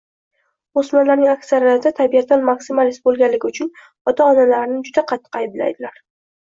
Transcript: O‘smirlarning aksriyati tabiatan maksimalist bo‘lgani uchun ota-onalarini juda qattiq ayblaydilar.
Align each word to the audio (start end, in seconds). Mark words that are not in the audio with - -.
O‘smirlarning 0.81 1.29
aksriyati 1.33 1.91
tabiatan 1.99 2.49
maksimalist 2.49 3.05
bo‘lgani 3.11 3.43
uchun 3.53 3.71
ota-onalarini 4.15 4.85
juda 4.91 5.09
qattiq 5.15 5.43
ayblaydilar. 5.45 6.05